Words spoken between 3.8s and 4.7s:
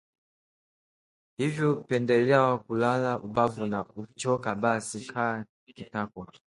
ukichoka